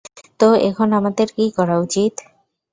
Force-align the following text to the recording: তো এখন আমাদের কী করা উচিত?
তো 0.39 0.47
এখন 0.69 0.87
আমাদের 0.99 1.27
কী 1.35 1.45
করা 1.57 1.75
উচিত? 1.77 2.13